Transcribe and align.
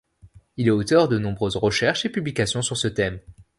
Il 0.57 0.65
est 0.67 0.71
auteur 0.71 1.07
de 1.07 1.19
nombreuses 1.19 1.57
recherches 1.57 2.05
et 2.05 2.09
publications 2.11 2.63
sur 2.63 2.75
ce 2.75 2.87
thème. 2.87 3.19